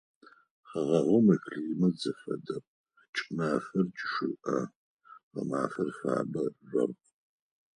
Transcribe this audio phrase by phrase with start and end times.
[0.69, 2.65] Хэгъэгум иклимат зэфэдэп:
[3.15, 4.57] кӏымафэр чъыӏэ,
[5.31, 7.03] гъэмафэр фабэ, жъоркъ.